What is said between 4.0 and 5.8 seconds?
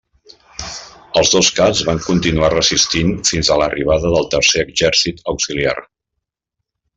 del tercer exèrcit auxiliar.